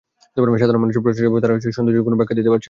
সাধারণ 0.61 0.81
মানুষের 0.83 1.03
প্রশ্নের 1.05 1.23
জবাবে 1.25 1.41
তাঁরা 1.43 1.53
সন্তোষজনক 1.77 2.05
কোনো 2.07 2.17
ব্যাখ্যা 2.17 2.35
দিতে 2.37 2.49
পারছেন 2.49 2.57
না। 2.57 2.59